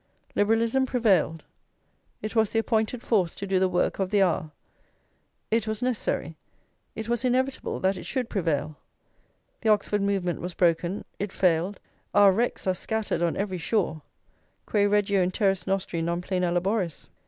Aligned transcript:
Liberalism 0.35 0.87
prevailed; 0.87 1.43
it 2.23 2.35
was 2.35 2.49
the 2.49 2.57
appointed 2.57 3.03
force 3.03 3.35
to 3.35 3.45
do 3.45 3.59
the 3.59 3.69
work 3.69 3.99
of 3.99 4.09
the 4.09 4.23
hour; 4.23 4.49
it 5.51 5.67
was 5.67 5.83
necessary, 5.83 6.35
it 6.95 7.07
was 7.07 7.23
inevitable 7.23 7.79
that 7.81 7.97
it 7.97 8.05
should 8.07 8.27
prevail. 8.27 8.75
The 9.61 9.69
Oxford 9.69 10.01
movement 10.01 10.41
was 10.41 10.55
broken, 10.55 11.05
it 11.19 11.31
failed; 11.31 11.79
our 12.15 12.31
wrecks 12.31 12.65
are 12.65 12.73
scattered 12.73 13.21
on 13.21 13.37
every 13.37 13.59
shore: 13.59 14.01
Quae 14.65 14.87
regio 14.87 15.21
in 15.21 15.29
terris 15.29 15.67
nostri 15.67 16.01
non 16.01 16.19
plena 16.19 16.51
laboris? 16.51 17.09